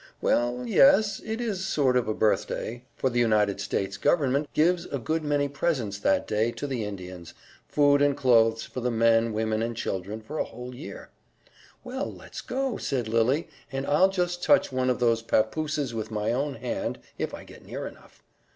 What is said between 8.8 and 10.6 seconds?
men, women and children for a